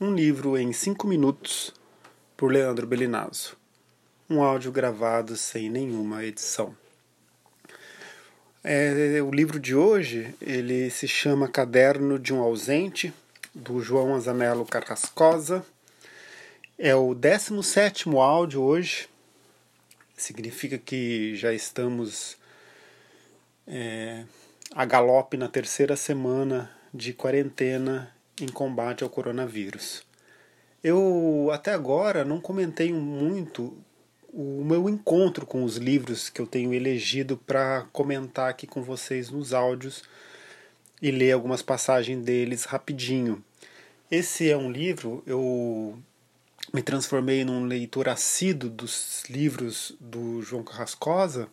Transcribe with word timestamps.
Um 0.00 0.12
livro 0.12 0.58
em 0.58 0.72
cinco 0.72 1.06
minutos, 1.06 1.72
por 2.36 2.50
Leandro 2.50 2.84
Belinazzo. 2.84 3.56
Um 4.28 4.42
áudio 4.42 4.72
gravado 4.72 5.36
sem 5.36 5.70
nenhuma 5.70 6.24
edição. 6.24 6.76
É, 8.64 9.22
o 9.22 9.30
livro 9.30 9.60
de 9.60 9.72
hoje 9.72 10.34
ele 10.42 10.90
se 10.90 11.06
chama 11.06 11.46
Caderno 11.46 12.18
de 12.18 12.34
um 12.34 12.40
Ausente, 12.40 13.14
do 13.54 13.80
João 13.80 14.16
Azanello 14.16 14.66
Carrascosa. 14.66 15.64
É 16.76 16.92
o 16.92 17.14
17 17.14 18.08
áudio 18.16 18.62
hoje. 18.62 19.08
Significa 20.16 20.76
que 20.76 21.36
já 21.36 21.52
estamos 21.52 22.36
é, 23.64 24.24
a 24.74 24.84
galope 24.84 25.36
na 25.36 25.48
terceira 25.48 25.94
semana 25.94 26.68
de 26.92 27.12
quarentena 27.12 28.12
em 28.40 28.48
combate 28.48 29.04
ao 29.04 29.10
coronavírus. 29.10 30.02
Eu 30.82 31.50
até 31.52 31.72
agora 31.72 32.24
não 32.24 32.40
comentei 32.40 32.92
muito 32.92 33.76
o 34.32 34.64
meu 34.64 34.88
encontro 34.88 35.46
com 35.46 35.62
os 35.62 35.76
livros 35.76 36.28
que 36.28 36.40
eu 36.40 36.46
tenho 36.46 36.74
elegido 36.74 37.36
para 37.36 37.86
comentar 37.92 38.50
aqui 38.50 38.66
com 38.66 38.82
vocês 38.82 39.30
nos 39.30 39.54
áudios 39.54 40.02
e 41.00 41.10
ler 41.10 41.32
algumas 41.32 41.62
passagens 41.62 42.22
deles 42.24 42.64
rapidinho. 42.64 43.42
Esse 44.10 44.50
é 44.50 44.56
um 44.56 44.70
livro, 44.70 45.22
eu 45.26 45.96
me 46.72 46.82
transformei 46.82 47.44
num 47.44 47.64
leitor 47.64 48.08
assíduo 48.08 48.68
dos 48.68 49.22
livros 49.30 49.96
do 50.00 50.42
João 50.42 50.62
Carrascosa 50.62 51.48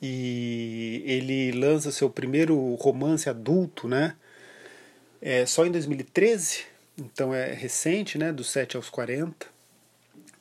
e 0.00 1.02
ele 1.04 1.52
lança 1.52 1.90
seu 1.90 2.08
primeiro 2.08 2.74
romance 2.76 3.28
adulto, 3.28 3.88
né? 3.88 4.14
É 5.20 5.44
só 5.46 5.66
em 5.66 5.72
2013, 5.72 6.64
então 6.96 7.34
é 7.34 7.52
recente, 7.52 8.16
né? 8.16 8.32
Dos 8.32 8.50
7 8.50 8.76
aos 8.76 8.88
40. 8.88 9.46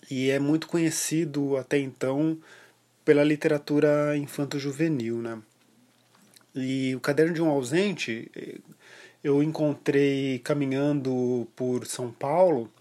E 0.09 0.29
é 0.29 0.39
muito 0.39 0.67
conhecido 0.67 1.57
até 1.57 1.79
então 1.79 2.37
pela 3.03 3.23
literatura 3.23 4.15
infanto-juvenil, 4.15 5.17
né? 5.17 5.41
E 6.53 6.95
o 6.95 6.99
Caderno 6.99 7.33
de 7.33 7.41
um 7.41 7.49
Ausente 7.49 8.31
eu 9.23 9.41
encontrei 9.41 10.39
caminhando 10.39 11.47
por 11.55 11.85
São 11.85 12.11
Paulo 12.11 12.71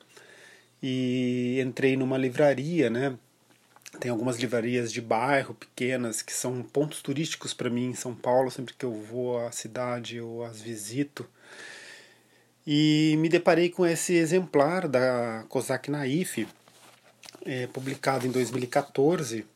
e 0.83 1.61
entrei 1.61 1.97
numa 1.97 2.19
livraria, 2.19 2.91
né? 2.91 3.17
Tem 3.99 4.11
algumas 4.11 4.37
livrarias 4.37 4.93
de 4.93 5.01
bairro 5.01 5.55
pequenas 5.55 6.21
que 6.21 6.33
são 6.33 6.63
pontos 6.63 7.01
turísticos 7.01 7.55
para 7.55 7.71
mim 7.71 7.87
em 7.87 7.95
São 7.95 8.15
Paulo, 8.15 8.51
sempre 8.51 8.75
que 8.75 8.85
eu 8.85 8.93
vou 8.93 9.39
à 9.39 9.51
cidade 9.51 10.21
ou 10.21 10.45
as 10.45 10.61
visito. 10.61 11.27
E 12.67 13.15
me 13.19 13.29
deparei 13.29 13.71
com 13.71 13.87
esse 13.87 14.15
exemplar 14.15 14.89
da 14.89 15.45
Kozak 15.49 15.91
Naif, 15.91 16.49
é, 17.45 17.67
publicado 17.69 18.27
em 18.27 18.31
2014, 18.31 19.47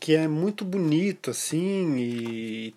que 0.00 0.14
é 0.14 0.26
muito 0.26 0.64
bonito 0.64 1.30
assim 1.30 1.96
e 1.96 2.74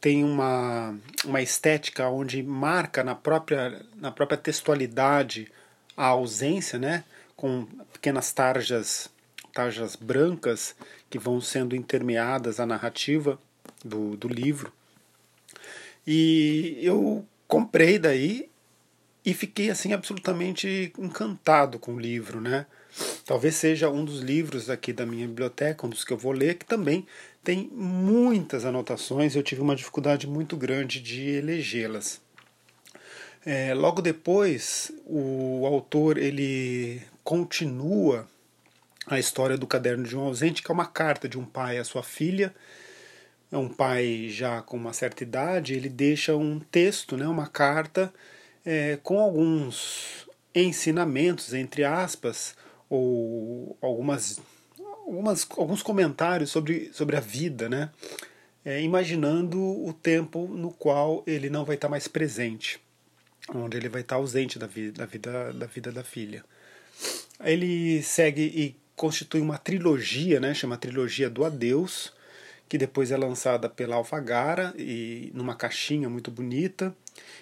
tem 0.00 0.22
uma, 0.22 0.94
uma 1.24 1.40
estética 1.40 2.08
onde 2.10 2.42
marca 2.42 3.02
na 3.02 3.14
própria, 3.14 3.80
na 3.96 4.12
própria 4.12 4.36
textualidade 4.36 5.50
a 5.96 6.06
ausência, 6.06 6.78
né? 6.78 7.04
com 7.36 7.66
pequenas 7.92 8.32
tarjas 8.32 9.10
tarjas 9.52 9.94
brancas 9.94 10.74
que 11.08 11.18
vão 11.18 11.40
sendo 11.40 11.76
intermeadas 11.76 12.58
à 12.58 12.66
narrativa 12.66 13.38
do, 13.84 14.16
do 14.16 14.26
livro. 14.26 14.72
E 16.04 16.76
eu 16.82 17.24
comprei 17.46 17.98
daí 17.98 18.48
e 19.24 19.32
fiquei 19.32 19.70
assim 19.70 19.92
absolutamente 19.92 20.92
encantado 20.98 21.78
com 21.78 21.94
o 21.94 22.00
livro, 22.00 22.40
né? 22.40 22.66
Talvez 23.24 23.56
seja 23.56 23.90
um 23.90 24.04
dos 24.04 24.20
livros 24.20 24.70
aqui 24.70 24.92
da 24.92 25.06
minha 25.06 25.26
biblioteca, 25.26 25.86
um 25.86 25.90
dos 25.90 26.04
que 26.04 26.12
eu 26.12 26.18
vou 26.18 26.32
ler, 26.32 26.56
que 26.56 26.64
também 26.64 27.06
tem 27.42 27.68
muitas 27.72 28.64
anotações. 28.64 29.34
Eu 29.34 29.42
tive 29.42 29.60
uma 29.60 29.74
dificuldade 29.74 30.26
muito 30.26 30.56
grande 30.56 31.00
de 31.00 31.30
elegê-las. 31.30 32.20
É, 33.44 33.74
logo 33.74 34.00
depois, 34.00 34.92
o 35.04 35.66
autor 35.66 36.16
ele 36.16 37.02
continua 37.22 38.26
a 39.06 39.18
história 39.18 39.58
do 39.58 39.66
caderno 39.66 40.04
de 40.04 40.16
um 40.16 40.20
ausente, 40.20 40.62
que 40.62 40.70
é 40.70 40.74
uma 40.74 40.86
carta 40.86 41.28
de 41.28 41.38
um 41.38 41.44
pai 41.44 41.78
à 41.78 41.84
sua 41.84 42.02
filha. 42.02 42.54
É 43.54 43.56
um 43.56 43.68
pai 43.68 44.26
já 44.28 44.60
com 44.62 44.76
uma 44.76 44.92
certa 44.92 45.22
idade, 45.22 45.74
ele 45.74 45.88
deixa 45.88 46.34
um 46.34 46.58
texto, 46.58 47.16
né, 47.16 47.28
uma 47.28 47.46
carta 47.46 48.12
é, 48.66 48.98
com 49.00 49.20
alguns 49.20 50.28
ensinamentos, 50.52 51.54
entre 51.54 51.84
aspas, 51.84 52.56
ou 52.90 53.78
algumas, 53.80 54.40
algumas, 55.06 55.46
alguns 55.56 55.84
comentários 55.84 56.50
sobre, 56.50 56.90
sobre 56.92 57.16
a 57.16 57.20
vida, 57.20 57.68
né? 57.68 57.90
É, 58.64 58.82
imaginando 58.82 59.60
o 59.62 59.92
tempo 59.92 60.48
no 60.48 60.72
qual 60.72 61.22
ele 61.24 61.48
não 61.48 61.64
vai 61.64 61.76
estar 61.76 61.88
mais 61.88 62.08
presente, 62.08 62.80
onde 63.54 63.76
ele 63.76 63.88
vai 63.88 64.00
estar 64.00 64.16
ausente 64.16 64.58
da 64.58 64.66
vida 64.66 64.98
da 64.98 65.06
vida 65.06 65.52
da, 65.52 65.66
vida 65.66 65.92
da 65.92 66.02
filha. 66.02 66.44
Ele 67.38 68.02
segue 68.02 68.42
e 68.42 68.76
constitui 68.96 69.40
uma 69.40 69.58
trilogia, 69.58 70.40
né, 70.40 70.52
chama 70.54 70.76
Trilogia 70.76 71.30
do 71.30 71.44
Adeus, 71.44 72.12
que 72.68 72.78
depois 72.78 73.10
é 73.10 73.16
lançada 73.16 73.68
pela 73.68 73.96
Alfagara 73.96 74.74
e 74.76 75.30
numa 75.34 75.54
caixinha 75.54 76.08
muito 76.08 76.30
bonita. 76.30 76.94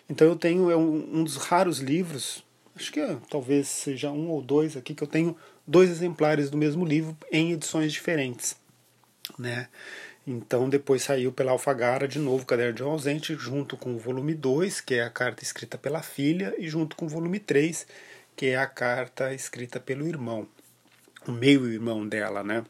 Então 0.08 0.26
eu 0.26 0.36
tenho 0.36 0.70
é 0.70 0.76
um, 0.76 1.20
um 1.20 1.24
dos 1.24 1.36
raros 1.36 1.78
livros, 1.78 2.44
acho 2.76 2.92
que 2.92 3.00
é, 3.00 3.16
talvez 3.30 3.68
seja 3.68 4.10
um 4.10 4.28
ou 4.28 4.42
dois 4.42 4.76
aqui 4.76 4.94
que 4.94 5.02
eu 5.02 5.08
tenho 5.08 5.36
dois 5.66 5.90
exemplares 5.90 6.50
do 6.50 6.56
mesmo 6.56 6.84
livro 6.84 7.16
em 7.30 7.52
edições 7.52 7.92
diferentes, 7.92 8.56
né? 9.38 9.68
Então 10.26 10.68
depois 10.68 11.02
saiu 11.02 11.32
pela 11.32 11.52
Alfagara 11.52 12.06
de 12.06 12.18
novo 12.18 12.46
Caderno 12.46 12.74
de 12.74 12.82
um 12.84 12.90
Ausente, 12.90 13.34
junto 13.34 13.76
com 13.76 13.94
o 13.94 13.98
volume 13.98 14.34
2, 14.34 14.80
que 14.80 14.94
é 14.94 15.02
a 15.02 15.10
carta 15.10 15.42
escrita 15.42 15.76
pela 15.76 16.00
filha, 16.00 16.54
e 16.58 16.68
junto 16.68 16.94
com 16.94 17.06
o 17.06 17.08
volume 17.08 17.40
3, 17.40 17.86
que 18.36 18.46
é 18.46 18.56
a 18.56 18.66
carta 18.66 19.34
escrita 19.34 19.80
pelo 19.80 20.06
irmão 20.06 20.46
o 21.26 21.32
meio-irmão 21.32 22.06
dela, 22.06 22.42
né? 22.42 22.64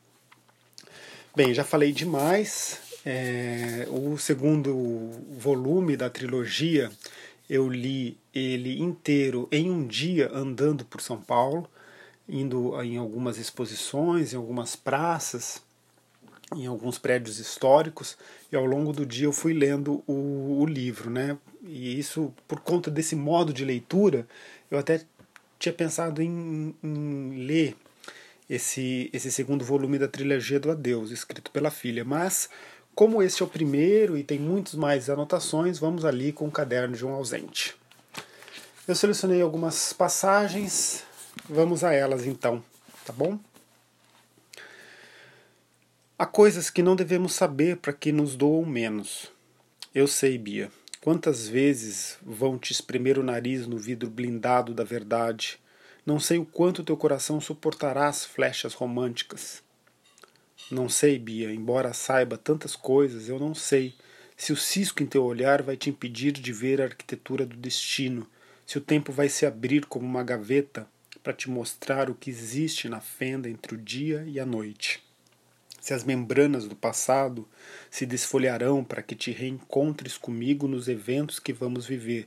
Bem, 1.34 1.54
já 1.54 1.64
falei 1.64 1.92
demais. 1.92 2.78
É, 3.06 3.86
o 3.88 4.18
segundo 4.18 5.10
volume 5.30 5.96
da 5.96 6.10
trilogia 6.10 6.92
eu 7.48 7.70
li 7.70 8.18
ele 8.34 8.82
inteiro 8.82 9.48
em 9.50 9.70
um 9.70 9.86
dia 9.86 10.30
andando 10.30 10.84
por 10.84 11.00
São 11.00 11.18
Paulo, 11.18 11.66
indo 12.28 12.78
em 12.82 12.98
algumas 12.98 13.38
exposições, 13.38 14.34
em 14.34 14.36
algumas 14.36 14.76
praças, 14.76 15.62
em 16.54 16.66
alguns 16.66 16.98
prédios 16.98 17.38
históricos, 17.38 18.18
e 18.52 18.56
ao 18.56 18.66
longo 18.66 18.92
do 18.92 19.06
dia 19.06 19.24
eu 19.24 19.32
fui 19.32 19.54
lendo 19.54 20.04
o, 20.06 20.60
o 20.60 20.66
livro, 20.66 21.08
né? 21.08 21.38
E 21.64 21.98
isso, 21.98 22.30
por 22.46 22.60
conta 22.60 22.90
desse 22.90 23.16
modo 23.16 23.54
de 23.54 23.64
leitura, 23.64 24.28
eu 24.70 24.76
até 24.78 25.00
tinha 25.58 25.72
pensado 25.72 26.20
em, 26.20 26.74
em 26.82 27.46
ler 27.46 27.74
esse, 28.48 29.10
esse 29.12 29.30
segundo 29.30 29.64
volume 29.64 29.98
da 29.98 30.08
trilogia 30.08 30.60
do 30.60 30.70
Adeus, 30.70 31.10
escrito 31.10 31.50
pela 31.50 31.70
filha. 31.70 32.04
Mas, 32.04 32.48
como 32.94 33.22
esse 33.22 33.42
é 33.42 33.44
o 33.44 33.48
primeiro 33.48 34.16
e 34.16 34.24
tem 34.24 34.38
muitos 34.38 34.74
mais 34.74 35.08
anotações, 35.08 35.78
vamos 35.78 36.04
ali 36.04 36.32
com 36.32 36.46
o 36.46 36.50
caderno 36.50 36.96
de 36.96 37.06
um 37.06 37.12
ausente. 37.12 37.74
Eu 38.86 38.94
selecionei 38.94 39.40
algumas 39.40 39.92
passagens, 39.92 41.04
vamos 41.48 41.84
a 41.84 41.92
elas 41.92 42.26
então, 42.26 42.62
tá 43.04 43.12
bom? 43.12 43.38
Há 46.18 46.26
coisas 46.26 46.70
que 46.70 46.82
não 46.82 46.94
devemos 46.94 47.32
saber 47.32 47.76
para 47.78 47.92
que 47.92 48.12
nos 48.12 48.36
doam 48.36 48.64
menos. 48.64 49.30
Eu 49.94 50.06
sei, 50.06 50.38
Bia. 50.38 50.70
Quantas 51.00 51.48
vezes 51.48 52.16
vão 52.22 52.56
te 52.56 52.72
espremer 52.72 53.18
o 53.18 53.24
nariz 53.24 53.66
no 53.66 53.76
vidro 53.76 54.08
blindado 54.08 54.72
da 54.72 54.84
verdade, 54.84 55.58
não 56.04 56.18
sei 56.18 56.38
o 56.38 56.44
quanto 56.44 56.82
teu 56.82 56.96
coração 56.96 57.40
suportará 57.40 58.08
as 58.08 58.24
flechas 58.24 58.74
românticas. 58.74 59.62
Não 60.70 60.88
sei, 60.88 61.18
Bia, 61.18 61.52
embora 61.52 61.92
saiba 61.92 62.36
tantas 62.36 62.74
coisas, 62.74 63.28
eu 63.28 63.38
não 63.38 63.54
sei 63.54 63.94
se 64.36 64.52
o 64.52 64.56
cisco 64.56 65.02
em 65.02 65.06
teu 65.06 65.24
olhar 65.24 65.62
vai 65.62 65.76
te 65.76 65.90
impedir 65.90 66.32
de 66.32 66.52
ver 66.52 66.80
a 66.80 66.86
arquitetura 66.86 67.46
do 67.46 67.56
destino, 67.56 68.26
se 68.66 68.78
o 68.78 68.80
tempo 68.80 69.12
vai 69.12 69.28
se 69.28 69.46
abrir 69.46 69.86
como 69.86 70.04
uma 70.04 70.24
gaveta 70.24 70.88
para 71.22 71.32
te 71.32 71.48
mostrar 71.48 72.10
o 72.10 72.14
que 72.14 72.30
existe 72.30 72.88
na 72.88 73.00
fenda 73.00 73.48
entre 73.48 73.74
o 73.74 73.78
dia 73.78 74.24
e 74.26 74.40
a 74.40 74.46
noite. 74.46 75.02
Se 75.80 75.94
as 75.94 76.02
membranas 76.02 76.66
do 76.66 76.74
passado 76.74 77.48
se 77.90 78.04
desfolharão 78.04 78.82
para 78.82 79.02
que 79.02 79.14
te 79.14 79.30
reencontres 79.30 80.16
comigo 80.18 80.66
nos 80.66 80.88
eventos 80.88 81.38
que 81.38 81.52
vamos 81.52 81.86
viver 81.86 82.26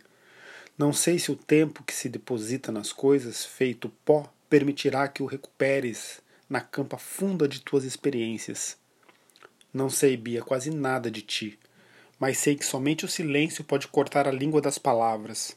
não 0.77 0.91
sei 0.91 1.17
se 1.17 1.31
o 1.31 1.37
tempo 1.37 1.83
que 1.83 1.93
se 1.93 2.09
deposita 2.09 2.69
nas 2.69 2.91
coisas, 2.91 3.45
feito 3.45 3.87
pó, 4.03 4.29
permitirá 4.49 5.07
que 5.07 5.23
o 5.23 5.25
recuperes 5.25 6.19
na 6.49 6.59
campa 6.59 6.97
funda 6.97 7.47
de 7.47 7.61
tuas 7.61 7.85
experiências. 7.85 8.75
Não 9.73 9.89
sei, 9.89 10.17
Bia, 10.17 10.41
quase 10.41 10.69
nada 10.69 11.09
de 11.09 11.21
ti, 11.21 11.57
mas 12.19 12.39
sei 12.39 12.55
que 12.55 12.65
somente 12.65 13.05
o 13.05 13.09
silêncio 13.09 13.63
pode 13.63 13.87
cortar 13.87 14.27
a 14.27 14.31
língua 14.31 14.59
das 14.59 14.77
palavras. 14.77 15.55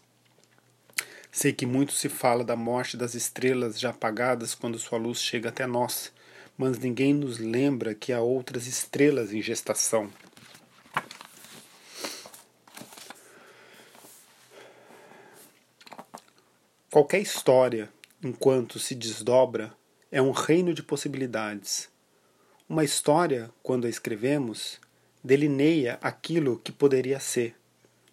Sei 1.33 1.53
que 1.53 1.67
muito 1.67 1.93
se 1.93 2.09
fala 2.09 2.45
da 2.45 2.55
morte 2.55 2.97
das 2.97 3.15
estrelas 3.15 3.79
já 3.79 3.91
apagadas 3.91 4.55
quando 4.55 4.79
sua 4.79 4.99
luz 4.99 5.21
chega 5.21 5.49
até 5.49 5.67
nós, 5.67 6.13
mas 6.57 6.79
ninguém 6.79 7.13
nos 7.13 7.39
lembra 7.39 7.93
que 7.93 8.13
há 8.13 8.21
outras 8.21 8.69
estrelas 8.69 9.33
em 9.33 9.43
gestação. 9.43 10.11
Qualquer 16.99 17.21
história, 17.21 17.89
enquanto 18.21 18.81
se 18.81 18.93
desdobra, 18.93 19.73
é 20.11 20.21
um 20.21 20.33
reino 20.33 20.75
de 20.75 20.83
possibilidades. 20.83 21.89
Uma 22.69 22.83
história, 22.83 23.53
quando 23.63 23.87
a 23.87 23.89
escrevemos, 23.89 24.81
delineia 25.23 25.97
aquilo 26.03 26.59
que 26.59 26.73
poderia 26.73 27.21
ser, 27.21 27.55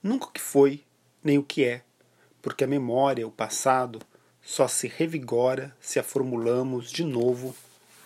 nunca 0.04 0.28
o 0.28 0.32
que 0.32 0.40
foi, 0.40 0.84
nem 1.24 1.36
o 1.40 1.44
que 1.44 1.66
é, 1.66 1.82
porque 2.44 2.64
a 2.64 2.68
memória, 2.68 3.28
o 3.28 3.32
passado, 3.32 4.00
só 4.40 4.68
se 4.68 4.88
revigora 4.88 5.76
se 5.82 5.98
a 5.98 6.04
formulamos 6.04 6.92
de 6.92 7.04
novo 7.04 7.56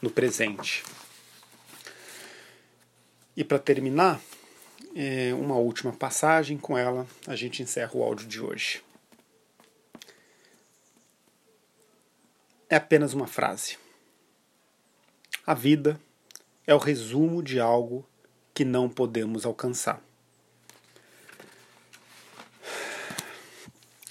no 0.01 0.09
presente. 0.09 0.85
E 3.35 3.43
para 3.43 3.59
terminar, 3.59 4.21
é, 4.95 5.33
uma 5.33 5.57
última 5.57 5.91
passagem, 5.91 6.57
com 6.57 6.77
ela 6.77 7.05
a 7.27 7.35
gente 7.35 7.61
encerra 7.61 7.91
o 7.95 8.01
áudio 8.01 8.25
de 8.25 8.39
hoje. 8.39 8.81
É 12.69 12.75
apenas 12.75 13.13
uma 13.13 13.25
frase. 13.25 13.77
A 15.45 15.55
vida 15.55 15.99
é 16.67 16.75
o 16.75 16.77
resumo 16.77 17.41
de 17.41 17.59
algo 17.59 18.07
que 18.53 18.63
não 18.63 18.87
podemos 18.87 19.45
alcançar. 19.45 19.99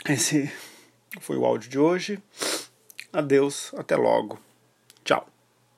Esse 0.08 0.52
foi 1.20 1.36
o 1.36 1.44
áudio 1.44 1.70
de 1.70 1.78
hoje. 1.78 2.22
Adeus, 3.12 3.72
até 3.74 3.94
logo. 3.94 4.40
Tchau. 5.04 5.37